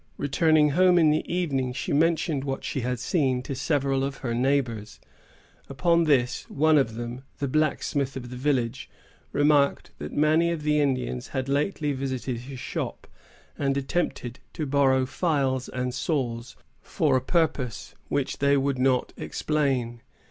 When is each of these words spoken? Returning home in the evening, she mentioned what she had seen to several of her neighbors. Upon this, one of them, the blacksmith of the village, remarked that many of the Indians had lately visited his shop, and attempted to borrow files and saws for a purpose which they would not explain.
Returning 0.17 0.69
home 0.71 0.97
in 0.97 1.11
the 1.11 1.23
evening, 1.31 1.73
she 1.73 1.93
mentioned 1.93 2.43
what 2.43 2.63
she 2.63 2.81
had 2.81 2.99
seen 2.99 3.43
to 3.43 3.53
several 3.53 4.03
of 4.03 4.17
her 4.25 4.33
neighbors. 4.33 4.99
Upon 5.69 6.05
this, 6.05 6.49
one 6.49 6.79
of 6.79 6.95
them, 6.95 7.21
the 7.37 7.47
blacksmith 7.47 8.15
of 8.17 8.31
the 8.31 8.35
village, 8.35 8.89
remarked 9.31 9.91
that 9.99 10.11
many 10.11 10.49
of 10.49 10.63
the 10.63 10.79
Indians 10.81 11.27
had 11.27 11.47
lately 11.47 11.91
visited 11.93 12.37
his 12.37 12.59
shop, 12.59 13.05
and 13.59 13.77
attempted 13.77 14.39
to 14.53 14.65
borrow 14.65 15.05
files 15.05 15.69
and 15.69 15.93
saws 15.93 16.55
for 16.81 17.15
a 17.15 17.21
purpose 17.21 17.93
which 18.09 18.39
they 18.39 18.57
would 18.57 18.79
not 18.79 19.13
explain. 19.17 20.01